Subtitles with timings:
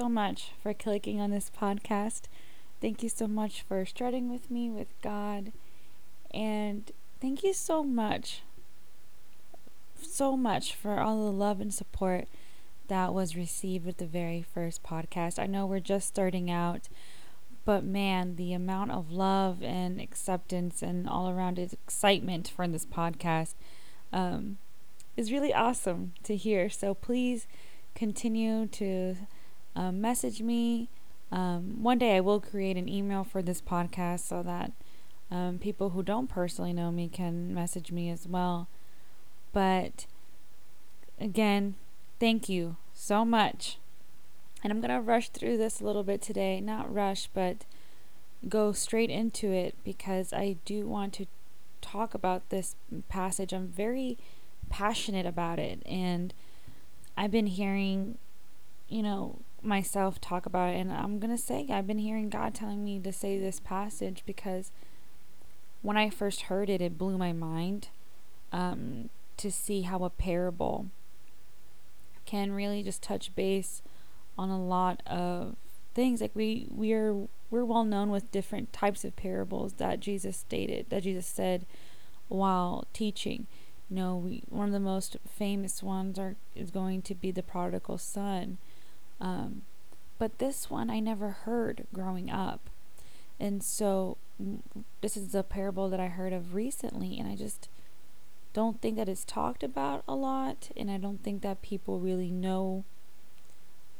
[0.00, 2.22] so much for clicking on this podcast.
[2.80, 5.52] Thank you so much for strutting with me with God.
[6.32, 6.90] And
[7.20, 8.40] thank you so much,
[10.00, 12.28] so much for all the love and support
[12.88, 15.38] that was received with the very first podcast.
[15.38, 16.88] I know we're just starting out,
[17.66, 23.52] but man, the amount of love and acceptance and all around excitement for this podcast
[24.14, 24.56] um,
[25.14, 26.70] is really awesome to hear.
[26.70, 27.46] So please
[27.94, 29.16] continue to
[29.76, 30.88] uh, message me.
[31.32, 34.72] Um, one day I will create an email for this podcast so that
[35.30, 38.68] um, people who don't personally know me can message me as well.
[39.52, 40.06] But
[41.20, 41.76] again,
[42.18, 43.78] thank you so much
[44.62, 46.60] and I'm going to rush through this a little bit today.
[46.60, 47.64] Not rush, but
[48.48, 51.26] go straight into it because I do want to
[51.80, 52.76] talk about this
[53.08, 53.52] passage.
[53.52, 54.18] I'm very
[54.68, 55.82] passionate about it.
[55.86, 56.34] And
[57.16, 58.18] I've been hearing,
[58.88, 60.78] you know, myself talk about it.
[60.78, 64.22] And I'm going to say, I've been hearing God telling me to say this passage
[64.26, 64.70] because
[65.82, 67.88] when I first heard it, it blew my mind
[68.52, 70.86] um, to see how a parable
[72.26, 73.82] can really just touch base
[74.38, 75.56] on a lot of
[75.94, 80.36] things like we we are we're well known with different types of parables that Jesus
[80.36, 81.66] stated that Jesus said
[82.28, 83.48] while teaching
[83.88, 87.42] you know we one of the most famous ones are is going to be the
[87.42, 88.58] prodigal son
[89.20, 89.62] um,
[90.18, 92.70] but this one I never heard growing up
[93.38, 94.16] and so
[95.00, 97.68] this is a parable that I heard of recently and I just
[98.52, 102.30] don't think that it's talked about a lot and I don't think that people really
[102.30, 102.84] know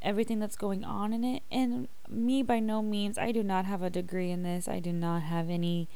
[0.02, 1.42] everything that's going on in it.
[1.50, 4.68] And me, by no means, I do not have a degree in this.
[4.68, 5.88] I do not have any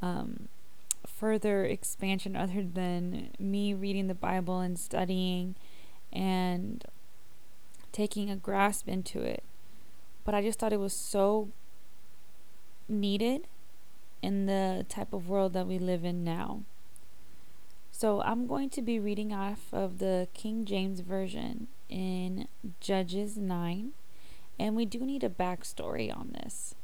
[0.00, 0.48] um,
[1.06, 5.54] further expansion other than me reading the Bible and studying
[6.12, 6.84] and
[7.96, 9.42] taking a grasp into it.
[10.22, 11.48] But I just thought it was so
[12.90, 13.46] needed
[14.20, 16.60] in the type of world that we live in now.
[17.90, 22.48] So I'm going to be reading off of the King James Version in
[22.80, 23.92] Judges 9,
[24.58, 26.74] and we do need a backstory on this.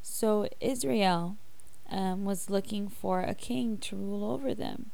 [0.00, 1.36] So Israel
[1.90, 4.90] um, was looking for a king to rule over them,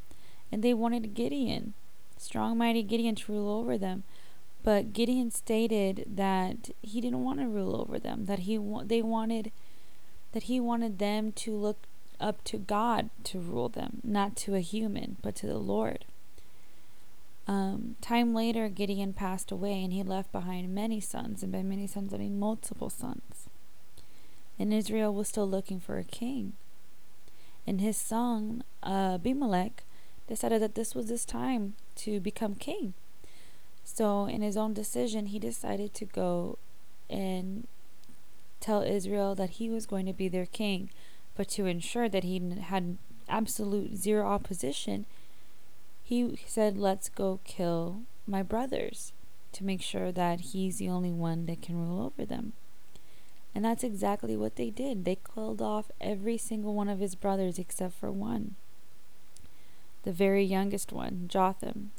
[0.50, 1.74] and they wanted Gideon,
[2.18, 4.02] strong, mighty Gideon, to rule over them.
[4.62, 9.02] But Gideon stated that he didn't want to rule over them; that he wa- they
[9.02, 9.50] wanted
[10.32, 11.86] that he wanted them to look
[12.20, 16.04] up to God to rule them, not to a human, but to the Lord.
[17.46, 21.86] Um, time later, Gideon passed away and he left behind many sons, and by many
[21.86, 23.48] sons, I mean multiple sons.
[24.58, 26.52] And Israel was still looking for a king.
[27.66, 29.84] And his son, uh, Abimelech,
[30.28, 32.94] decided that this was his time to become king.
[33.84, 36.58] So, in his own decision, he decided to go
[37.10, 37.66] and
[38.60, 40.90] tell Israel that he was going to be their king
[41.34, 42.98] but to ensure that he had
[43.28, 45.06] absolute zero opposition,
[46.02, 49.12] he said, Let's go kill my brothers
[49.52, 52.52] to make sure that he's the only one that can rule over them.
[53.54, 55.04] And that's exactly what they did.
[55.04, 58.54] They killed off every single one of his brothers except for one,
[60.04, 61.90] the very youngest one, Jotham.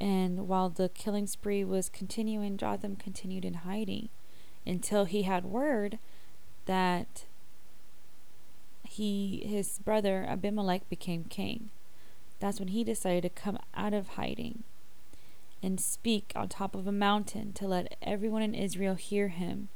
[0.00, 4.08] And while the killing spree was continuing, Jotham continued in hiding
[4.66, 5.98] until he had word
[6.66, 7.24] that
[8.84, 11.70] he his brother Abimelech became king.
[12.40, 14.64] That's when he decided to come out of hiding
[15.62, 19.68] and speak on top of a mountain to let everyone in Israel hear him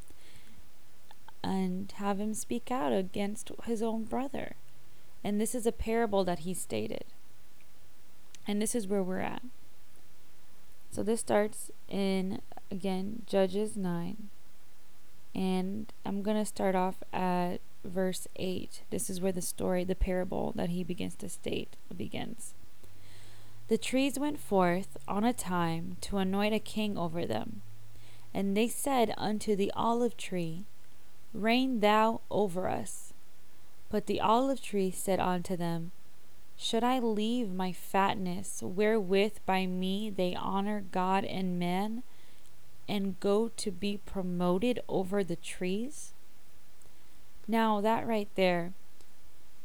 [1.43, 4.57] and have him speak out against his own brother.
[5.25, 7.05] And this is a parable that he stated.
[8.47, 9.43] And this is where we're at.
[10.91, 14.29] So this starts in, again, Judges 9.
[15.35, 18.83] And I'm going to start off at verse 8.
[18.91, 22.55] This is where the story, the parable that he begins to state, begins.
[23.69, 27.63] The trees went forth on a time to anoint a king over them.
[28.35, 30.65] And they said unto the olive tree,
[31.33, 33.13] Reign thou over us.
[33.91, 35.93] But the olive tree said unto them,
[36.63, 42.03] Should I leave my fatness, wherewith by me they honor God and man,
[42.87, 46.13] and go to be promoted over the trees?
[47.49, 48.75] Now, that right there,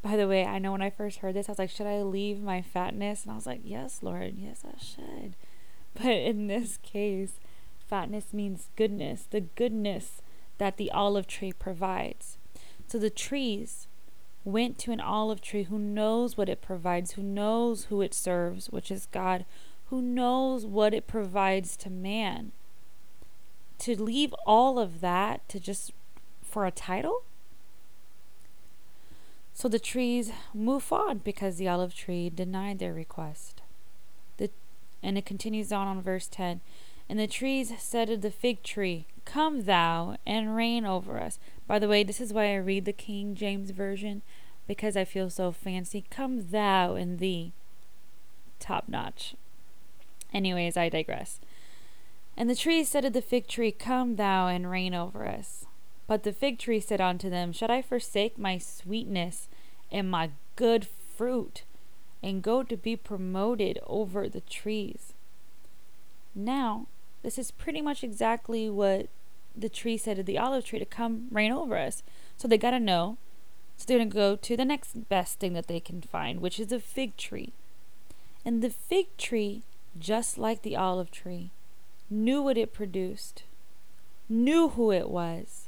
[0.02, 2.02] by the way, I know when I first heard this, I was like, should I
[2.02, 3.24] leave my fatness?
[3.24, 5.36] And I was like, yes, Lord, yes, I should.
[5.96, 7.42] But in this case,
[7.78, 10.22] fatness means goodness, the goodness
[10.60, 12.38] that the olive tree provides.
[12.88, 13.88] So the trees
[14.46, 18.68] went to an olive tree who knows what it provides, who knows who it serves,
[18.68, 19.44] which is God,
[19.90, 22.52] who knows what it provides to man.
[23.80, 25.92] To leave all of that to just
[26.44, 27.24] for a title?
[29.54, 33.62] So the trees move on because the olive tree denied their request.
[34.38, 34.52] The,
[35.02, 36.62] and it continues on on verse 10.
[37.08, 41.40] And the trees said to the fig tree, Come thou and reign over us.
[41.68, 44.22] By the way, this is why I read the King James Version,
[44.68, 46.06] because I feel so fancy.
[46.10, 47.54] Come thou and thee.
[48.60, 49.36] Top notch.
[50.34, 51.40] Anyways, I digress.
[52.38, 55.66] And the trees said to the fig tree, Come thou and reign over us.
[56.08, 59.48] But the fig tree said unto them, Should I forsake my sweetness
[59.92, 61.64] and my good fruit,
[62.22, 65.14] and go to be promoted over the trees?
[66.36, 66.88] Now,
[67.24, 69.08] this is pretty much exactly what
[69.57, 72.04] the tree said to the olive tree to come reign over us.
[72.38, 73.18] So they got to know.
[73.78, 76.60] So they're going to go to the next best thing that they can find, which
[76.60, 77.54] is a fig tree.
[78.46, 79.63] And the fig tree,
[80.00, 81.52] just like the olive tree,
[82.10, 83.44] knew what it produced,
[84.30, 85.68] knew who it was,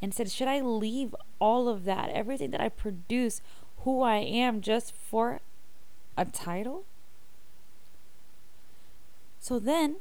[0.00, 3.40] and said, Should I leave all of that, everything that I produce,
[3.78, 5.40] who I am, just for
[6.16, 6.84] a title?
[9.40, 9.96] So then,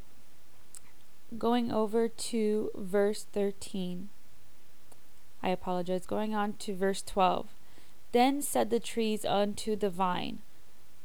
[1.37, 4.09] going over to verse 13,
[5.41, 7.47] I apologize, going on to verse 12.
[8.11, 10.39] Then said the trees unto the vine,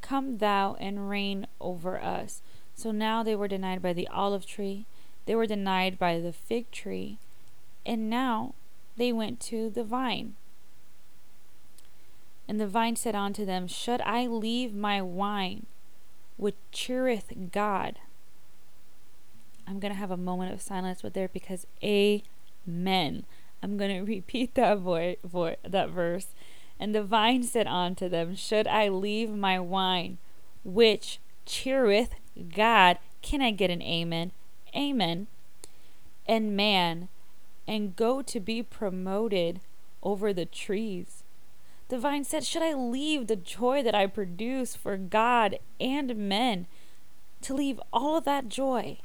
[0.01, 2.41] Come thou and reign over us.
[2.75, 4.85] So now they were denied by the olive tree,
[5.25, 7.17] they were denied by the fig tree,
[7.85, 8.53] and now
[8.95, 10.35] they went to the vine.
[12.47, 15.65] And the vine said unto them, Should I leave my wine,
[16.37, 17.99] which cheereth God?
[19.67, 23.25] I'm going to have a moment of silence with there because amen.
[23.61, 26.27] I'm going to repeat that voice, vo- that verse.
[26.79, 30.19] And the vine said unto them, Should I leave my wine,
[30.63, 32.13] which cheereth
[32.55, 32.97] God?
[33.21, 34.31] Can I get an amen?
[34.75, 35.27] Amen.
[36.27, 37.09] And man,
[37.67, 39.59] and go to be promoted
[40.03, 41.23] over the trees.
[41.89, 46.67] The vine said, Should I leave the joy that I produce for God and men
[47.41, 48.99] to leave all of that joy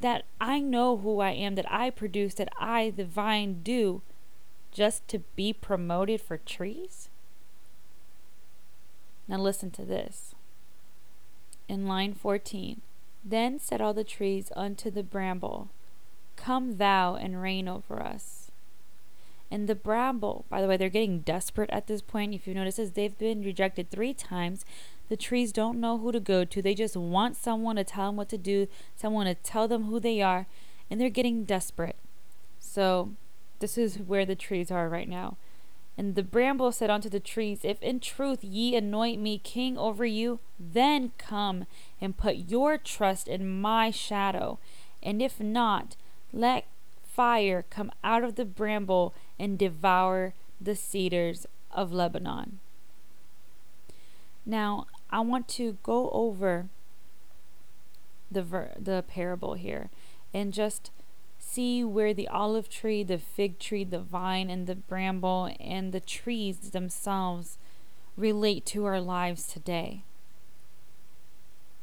[0.00, 4.02] that I know who I am, that I produce, that I, the vine, do
[4.72, 7.08] just to be promoted for trees?
[9.26, 10.34] Now listen to this.
[11.68, 12.80] In line 14,
[13.24, 15.68] then said all the trees unto the bramble,
[16.36, 18.47] Come thou and reign over us.
[19.50, 22.34] And the bramble, by the way, they're getting desperate at this point.
[22.34, 24.64] If you notice, as they've been rejected three times,
[25.08, 26.62] the trees don't know who to go to.
[26.62, 29.98] They just want someone to tell them what to do, someone to tell them who
[29.98, 30.46] they are,
[30.90, 31.96] and they're getting desperate.
[32.60, 33.12] So,
[33.60, 35.36] this is where the trees are right now.
[35.96, 40.06] And the bramble said unto the trees, If in truth ye anoint me king over
[40.06, 41.66] you, then come
[42.00, 44.60] and put your trust in my shadow.
[45.02, 45.96] And if not,
[46.32, 46.66] let
[47.02, 52.58] fire come out of the bramble and devour the cedars of Lebanon.
[54.44, 56.68] Now, I want to go over
[58.30, 59.90] the ver- the parable here
[60.34, 60.90] and just
[61.38, 66.00] see where the olive tree, the fig tree, the vine and the bramble and the
[66.00, 67.58] trees themselves
[68.16, 70.02] relate to our lives today.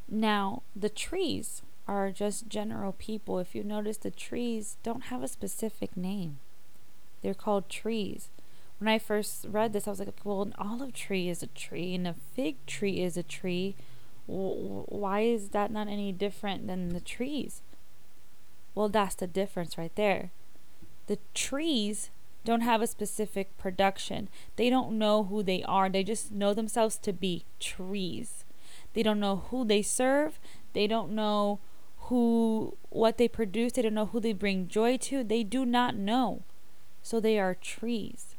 [0.07, 3.39] Now, the trees are just general people.
[3.39, 6.39] If you notice, the trees don't have a specific name,
[7.25, 8.29] they're called trees.
[8.77, 11.95] When I first read this, I was like, well, an olive tree is a tree
[11.95, 13.75] and a fig tree is a tree.
[14.27, 17.63] Why is that not any different than the trees?
[18.75, 20.29] Well, that's the difference right there.
[21.07, 22.11] The trees
[22.43, 24.29] don't have a specific production.
[24.55, 25.89] They don't know who they are.
[25.89, 28.43] They just know themselves to be trees.
[28.93, 30.37] They don't know who they serve.
[30.73, 31.59] They don't know
[32.09, 35.95] who what they produce, they don't know who they bring joy to, they do not
[35.95, 36.43] know.
[37.05, 38.35] So they are trees.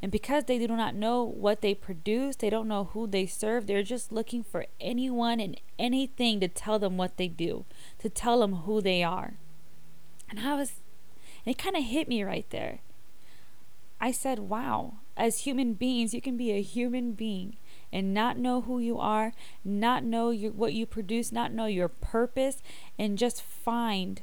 [0.00, 3.66] And because they do not know what they produce, they don't know who they serve,
[3.66, 7.66] they're just looking for anyone and anything to tell them what they do,
[7.98, 9.34] to tell them who they are.
[10.30, 10.80] And I was,
[11.44, 12.78] and it kind of hit me right there.
[14.00, 17.58] I said, wow, as human beings, you can be a human being
[17.92, 21.88] and not know who you are, not know your, what you produce, not know your
[21.88, 22.62] purpose,
[22.98, 24.22] and just find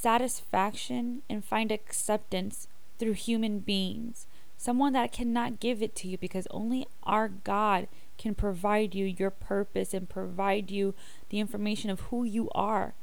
[0.00, 4.26] satisfaction and find acceptance through human beings.
[4.56, 9.30] Someone that cannot give it to you because only our God can provide you your
[9.30, 10.94] purpose and provide you
[11.30, 12.94] the information of who you are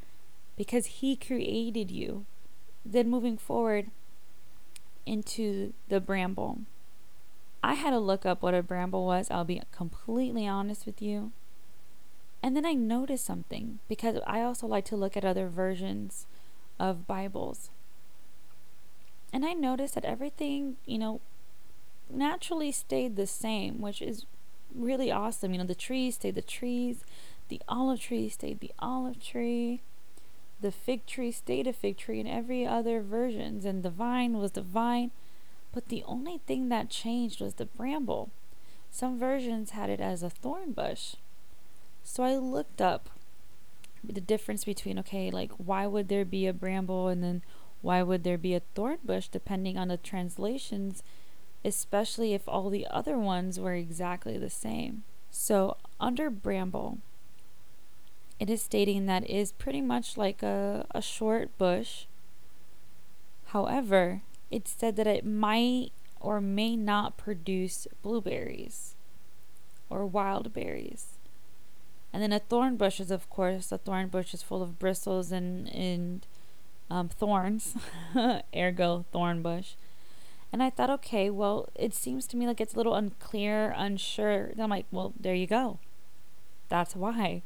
[0.57, 2.25] because He created you.
[2.85, 3.89] Then moving forward
[5.05, 6.59] into the bramble.
[7.63, 9.31] I had to look up what a bramble was.
[9.31, 11.31] I'll be completely honest with you.
[12.43, 16.27] And then I noticed something because I also like to look at other versions
[16.79, 17.69] of Bibles.
[19.33, 21.21] And I noticed that everything, you know,
[22.09, 24.25] naturally stayed the same, which is
[24.73, 25.53] really awesome.
[25.53, 27.03] You know, the trees stayed the trees,
[27.49, 29.81] the olive tree stayed the olive tree,
[30.61, 34.51] the fig tree stayed a fig tree in every other versions, and the vine was
[34.51, 35.11] the vine.
[35.73, 38.29] But the only thing that changed was the bramble.
[38.89, 41.15] Some versions had it as a thorn bush.
[42.03, 43.09] So I looked up
[44.09, 47.41] the difference between okay, like why would there be a bramble and then
[47.81, 51.03] why would there be a thorn bush depending on the translations,
[51.63, 55.03] especially if all the other ones were exactly the same.
[55.29, 56.99] So under bramble,
[58.39, 62.05] it is stating that is pretty much like a, a short bush.
[63.47, 64.21] However,
[64.51, 68.95] it said that it might or may not produce blueberries
[69.89, 71.19] or wild berries.
[72.15, 75.33] And then a thorn bush is, of course, a thorn bush is full of bristles
[75.33, 76.25] and, and
[76.89, 77.75] um, thorns,
[78.55, 79.73] ergo thorn bush.
[80.53, 84.53] And I thought, okay, well, it seems to me like it's a little unclear, unsure.
[84.57, 85.79] I'm like, well, there you go.
[86.69, 87.41] That's why.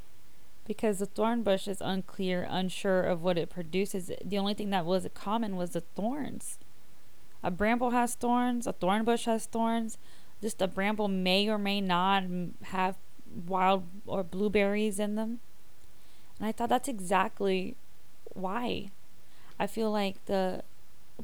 [0.68, 4.12] Because the thorn bush is unclear, unsure of what it produces.
[4.24, 6.60] The only thing that was common was the thorns.
[7.42, 9.98] A bramble has thorns, a thorn bush has thorns.
[10.44, 12.24] Just a bramble may or may not
[12.66, 12.98] have
[13.48, 15.40] wild or blueberries in them.
[16.38, 17.76] And I thought that's exactly
[18.34, 18.90] why.
[19.60, 20.64] I feel like the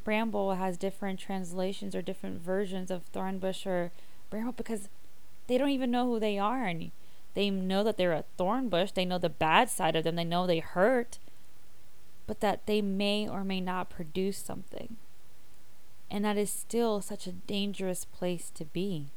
[0.04, 3.92] bramble has different translations or different versions of thornbush or
[4.30, 4.90] bramble because
[5.48, 6.92] they don't even know who they are and
[7.34, 8.94] they know that they're a thornbush.
[8.94, 11.20] they know the bad side of them they know they hurt
[12.28, 14.98] but that they may or may not produce something
[16.10, 19.08] and that is still such a dangerous place to be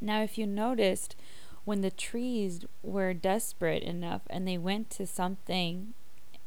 [0.00, 1.16] now if you noticed
[1.64, 5.94] when the trees were desperate enough and they went to something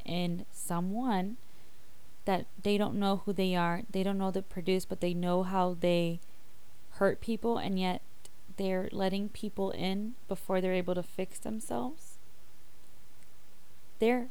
[0.06, 1.38] and someone
[2.26, 5.44] that they don't know who they are, they don't know the produce, but they know
[5.44, 6.20] how they
[6.92, 8.02] hurt people, and yet
[8.58, 12.18] they're letting people in before they're able to fix themselves.
[14.00, 14.30] They're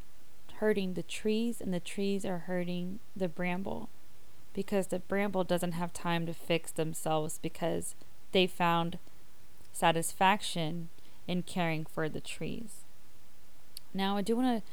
[0.54, 3.88] hurting the trees, and the trees are hurting the bramble
[4.52, 7.94] because the bramble doesn't have time to fix themselves because
[8.32, 8.98] they found
[9.74, 10.88] satisfaction
[11.26, 12.84] in caring for the trees.
[13.92, 14.70] Now, I do want to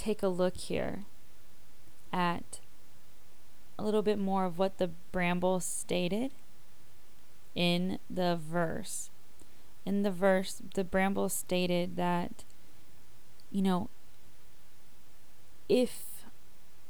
[0.00, 1.04] take a look here
[2.12, 2.60] at
[3.78, 6.30] a little bit more of what the bramble stated
[7.54, 9.10] in the verse.
[9.84, 12.44] In the verse, the bramble stated that,
[13.50, 13.90] you know,
[15.68, 16.24] if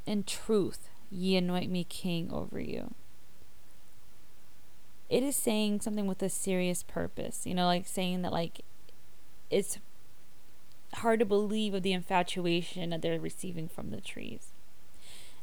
[0.06, 2.94] in truth ye anoint me king over you
[5.08, 7.46] it is saying something with a serious purpose.
[7.46, 8.62] You know, like saying that like
[9.50, 9.78] it's
[10.94, 14.52] hard to believe of the infatuation that they're receiving from the trees.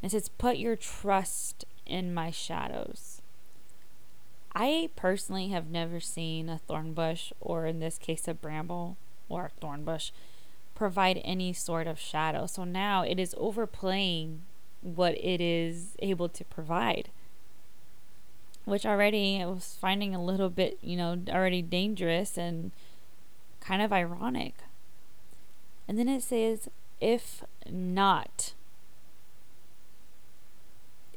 [0.01, 3.21] And it says, Put your trust in my shadows.
[4.53, 8.97] I personally have never seen a thorn bush, or in this case, a bramble
[9.29, 10.11] or a thorn bush,
[10.75, 12.45] provide any sort of shadow.
[12.47, 14.41] So now it is overplaying
[14.81, 17.09] what it is able to provide
[18.71, 22.71] which already I was finding a little bit, you know, already dangerous and
[23.59, 24.55] kind of ironic.
[25.89, 26.69] And then it says,
[27.01, 28.53] if not,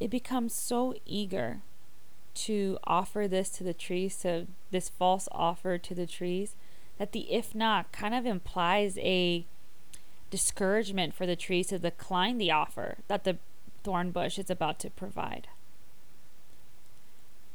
[0.00, 1.60] it becomes so eager
[2.34, 6.56] to offer this to the trees, so this false offer to the trees,
[6.98, 9.46] that the if not kind of implies a
[10.28, 13.38] discouragement for the trees to decline the offer that the
[13.84, 15.46] thorn bush is about to provide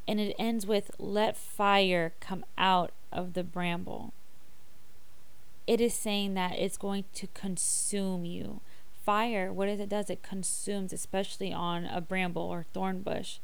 [0.09, 4.11] and it ends with, Let fire come out of the bramble.
[5.67, 8.61] It is saying that it's going to consume you.
[9.05, 10.09] Fire, what does it does?
[10.09, 13.37] It consumes, especially on a bramble or thorn bush.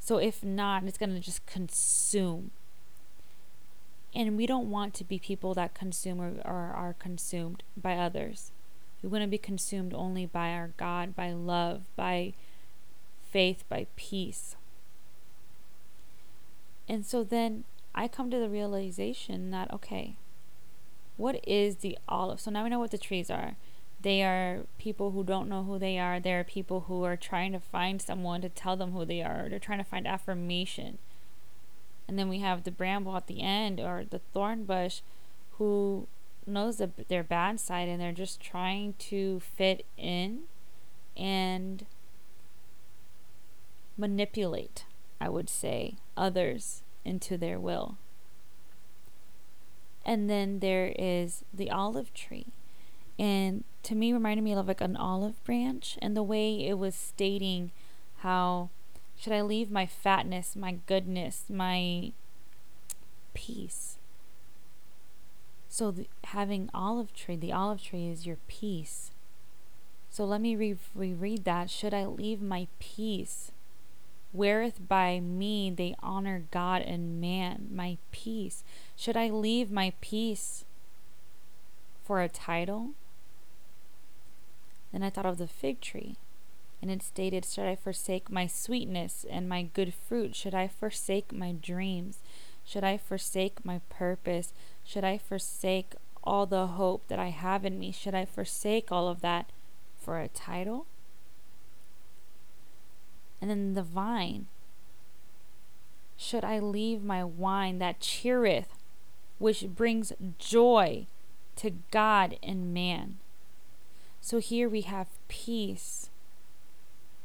[0.00, 2.50] So if not, it's going to just consume.
[4.14, 8.52] And we don't want to be people that consume or, or are consumed by others.
[9.02, 12.34] We want to be consumed only by our God, by love, by
[13.30, 14.56] faith, by peace.
[16.88, 17.64] And so then
[17.94, 20.16] I come to the realization that, okay,
[21.16, 22.40] what is the olive?
[22.40, 23.56] So now we know what the trees are.
[24.00, 26.20] They are people who don't know who they are.
[26.20, 29.48] They are people who are trying to find someone to tell them who they are.
[29.48, 30.98] They're trying to find affirmation.
[32.06, 35.00] And then we have the bramble at the end or the thorn bush
[35.52, 36.06] who
[36.46, 40.42] knows the, their bad side and they're just trying to fit in
[41.16, 41.86] and
[43.96, 44.84] manipulate
[45.24, 47.96] I would say, others into their will.
[50.04, 52.48] And then there is the olive tree.
[53.18, 56.94] And to me reminded me of like an olive branch and the way it was
[56.94, 57.70] stating
[58.18, 58.68] how
[59.16, 62.12] should I leave my fatness, my goodness, my
[63.32, 63.96] peace.
[65.70, 69.10] So the, having olive tree, the olive tree is your peace.
[70.10, 71.70] So let me re- reread that.
[71.70, 73.52] Should I leave my peace?
[74.34, 78.64] Whereth by me they honor God and man, my peace.
[78.96, 80.64] Should I leave my peace
[82.04, 82.90] for a title?
[84.92, 86.16] Then I thought of the fig tree,
[86.82, 90.34] and it stated, Should I forsake my sweetness and my good fruit?
[90.34, 92.18] Should I forsake my dreams?
[92.64, 94.52] Should I forsake my purpose?
[94.84, 97.92] Should I forsake all the hope that I have in me?
[97.92, 99.50] Should I forsake all of that
[99.96, 100.86] for a title?
[103.44, 104.46] And then the vine.
[106.16, 108.78] Should I leave my wine that cheereth,
[109.36, 111.08] which brings joy
[111.56, 113.18] to God and man?
[114.22, 116.08] So here we have peace,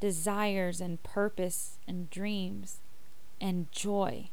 [0.02, 2.82] desires, and purpose, and dreams,
[3.40, 4.28] and joy.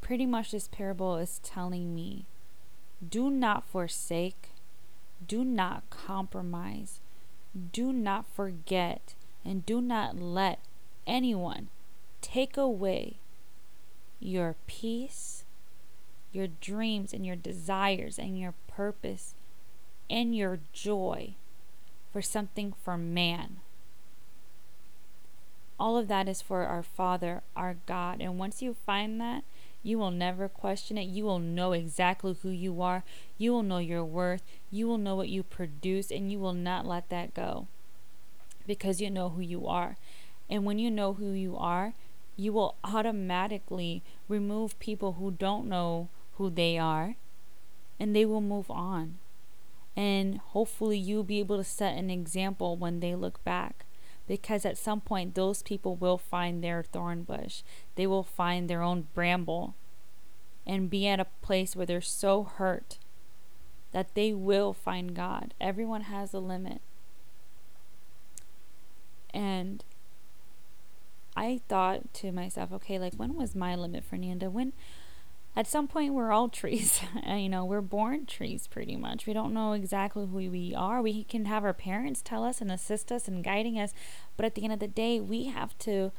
[0.00, 2.24] Pretty much, this parable is telling me
[3.04, 4.50] do not forsake,
[5.26, 7.00] do not compromise,
[7.72, 10.58] do not forget and do not let
[11.06, 11.68] anyone
[12.20, 13.16] take away
[14.18, 15.44] your peace,
[16.32, 19.34] your dreams, and your desires, and your purpose,
[20.08, 21.34] and your joy
[22.12, 23.56] for something for man.
[25.78, 28.20] All of that is for our Father, our God.
[28.20, 29.44] And once you find that,
[29.82, 31.08] you will never question it.
[31.08, 33.04] You will know exactly who you are.
[33.36, 34.42] You will know your worth.
[34.70, 37.66] You will know what you produce, and you will not let that go
[38.66, 39.96] because you know who you are.
[40.48, 41.94] And when you know who you are,
[42.36, 47.16] you will automatically remove people who don't know who they are
[47.98, 49.18] and they will move on.
[49.96, 53.84] And hopefully, you'll be able to set an example when they look back.
[54.26, 57.62] Because at some point, those people will find their thorn bush,
[57.94, 59.74] they will find their own bramble,
[60.66, 62.98] and be at a place where they're so hurt
[63.92, 65.54] that they will find God.
[65.60, 66.80] Everyone has a limit.
[69.34, 69.84] And
[71.36, 74.48] I thought to myself, okay, like when was my limit, Fernanda?
[74.48, 74.72] When
[75.56, 77.00] at some point we're all trees.
[77.26, 79.26] you know, we're born trees pretty much.
[79.26, 81.02] We don't know exactly who we are.
[81.02, 83.92] We can have our parents tell us and assist us and guiding us,
[84.36, 86.12] but at the end of the day, we have to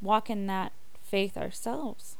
[0.00, 2.16] walk in that faith ourselves.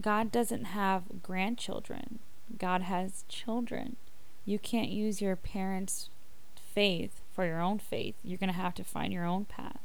[0.00, 2.18] God doesn't have grandchildren.
[2.58, 3.96] God has children.
[4.44, 6.10] You can't use your parents'
[6.56, 8.14] faith for your own faith.
[8.22, 9.80] You're going to have to find your own path.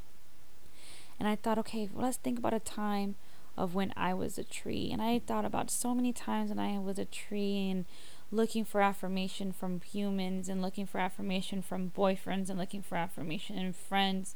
[1.19, 3.15] And I thought, okay, well, let's think about a time
[3.57, 4.89] of when I was a tree.
[4.91, 7.85] And I thought about so many times when I was a tree and
[8.31, 13.57] looking for affirmation from humans and looking for affirmation from boyfriends and looking for affirmation
[13.57, 14.35] in friends.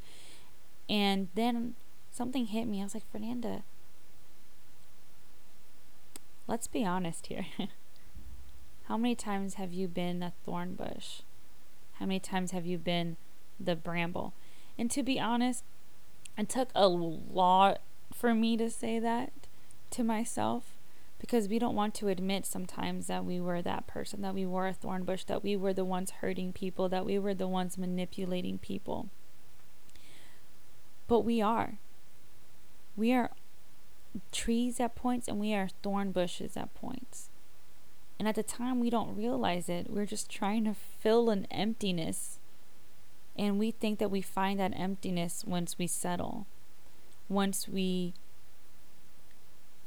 [0.89, 1.75] And then
[2.11, 2.81] something hit me.
[2.81, 3.63] I was like, Fernanda,
[6.47, 7.45] let's be honest here.
[8.87, 11.21] How many times have you been a thorn bush?
[11.99, 13.17] How many times have you been
[13.59, 14.33] the bramble?
[14.77, 15.63] And to be honest,
[16.37, 17.81] it took a lot
[18.13, 19.31] for me to say that
[19.91, 20.73] to myself
[21.19, 24.67] because we don't want to admit sometimes that we were that person, that we were
[24.67, 27.77] a thorn bush, that we were the ones hurting people, that we were the ones
[27.77, 29.07] manipulating people.
[31.07, 31.75] But we are.
[32.97, 33.31] We are
[34.31, 37.29] trees at points and we are thorn bushes at points.
[38.23, 39.89] And at the time, we don't realize it.
[39.89, 42.39] We're just trying to fill an emptiness.
[43.37, 46.47] And we think that we find that emptiness once we settle,
[47.27, 48.13] once we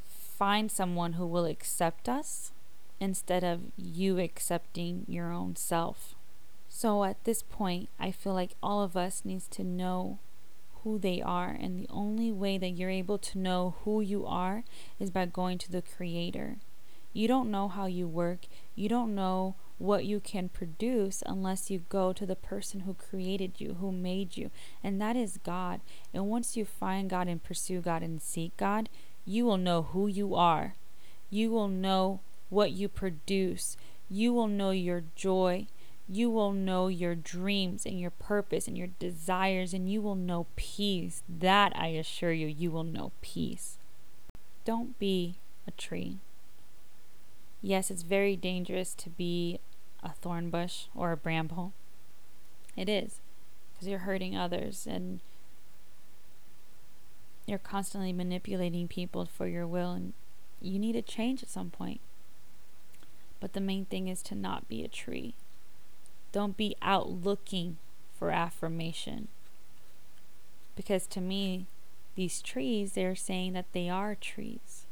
[0.04, 2.52] find someone who will accept us
[3.00, 6.14] instead of you accepting your own self.
[6.68, 10.18] So at this point, I feel like all of us needs to know
[10.84, 14.62] who they are and the only way that you're able to know who you are
[15.00, 16.58] is by going to the creator.
[17.16, 18.40] You don't know how you work.
[18.74, 23.58] You don't know what you can produce unless you go to the person who created
[23.58, 24.50] you, who made you,
[24.84, 25.80] and that is God.
[26.12, 28.90] And once you find God and pursue God and seek God,
[29.24, 30.74] you will know who you are.
[31.30, 33.78] You will know what you produce.
[34.10, 35.68] You will know your joy.
[36.06, 40.48] You will know your dreams and your purpose and your desires, and you will know
[40.54, 41.22] peace.
[41.26, 43.78] That I assure you, you will know peace.
[44.66, 46.18] Don't be a tree
[47.62, 49.60] yes, it's very dangerous to be
[50.02, 51.72] a thorn bush or a bramble.
[52.76, 53.20] It is,
[53.72, 55.20] because you're hurting others and
[57.46, 60.12] you're constantly manipulating people for your will and
[60.60, 62.00] you need to change at some point.
[63.40, 65.34] But the main thing is to not be a tree.
[66.32, 67.76] Don't be out looking
[68.18, 69.28] for affirmation.
[70.74, 71.66] Because to me,
[72.14, 74.85] these trees, they're saying that they are trees.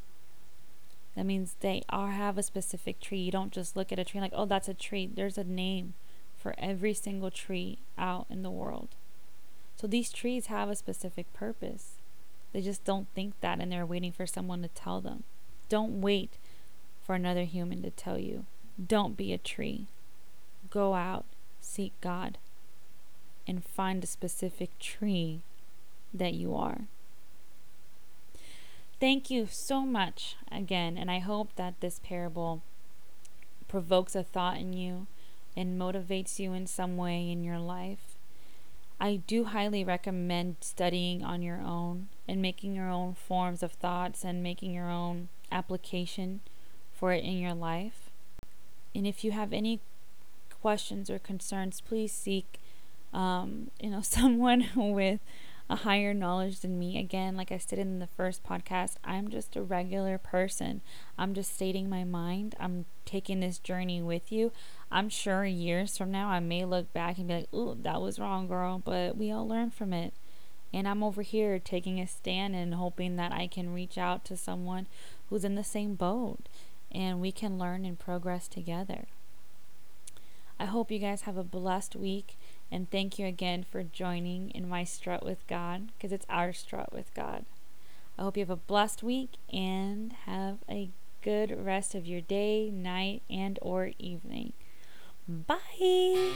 [1.15, 3.19] That means they are have a specific tree.
[3.19, 5.09] You don't just look at a tree like, oh, that's a tree.
[5.13, 5.95] There's a name
[6.37, 8.89] for every single tree out in the world.
[9.77, 11.93] So these trees have a specific purpose.
[12.53, 15.25] They just don't think that and they're waiting for someone to tell them.
[15.69, 16.39] Don't wait
[17.03, 18.45] for another human to tell you.
[18.85, 19.87] Don't be a tree.
[20.71, 21.25] Go out,
[21.61, 22.39] seek God,
[23.47, 25.43] and find a specific tree
[26.13, 26.83] that you are.
[29.01, 32.63] Thank you so much again, and I hope that this parable
[33.69, 35.07] provokes a thought in you
[35.57, 38.17] and motivates you in some way in your life.
[39.01, 44.25] I do highly recommend studying on your own and making your own forms of thoughts
[44.25, 46.41] and making your own application
[46.93, 48.11] for it in your life.
[48.95, 49.81] And if you have any
[50.63, 52.61] questions or concerns, please seek
[53.13, 55.21] um, you know someone with
[55.69, 56.99] a higher knowledge than me.
[56.99, 60.83] Again, like I said in the first podcast, I'm just a regular person.
[61.17, 62.55] I'm just stating my mind.
[62.61, 64.53] I'm taking this journey with you.
[64.91, 68.19] I'm sure years from now, I may look back and be like, ooh, that was
[68.19, 68.81] wrong, girl.
[68.85, 70.13] But we all learn from it.
[70.73, 74.37] And I'm over here taking a stand and hoping that I can reach out to
[74.37, 74.87] someone
[75.31, 76.49] who's in the same boat
[76.91, 79.07] and we can learn and progress together.
[80.59, 82.37] I hope you guys have a blessed week
[82.75, 86.93] and thank you again for joining in my strut with God because it's our strut
[86.93, 87.45] with God.
[88.19, 90.91] I hope you have a blessed week and have a
[91.23, 94.55] good rest of your day, night, and or evening.
[95.29, 96.33] Bye.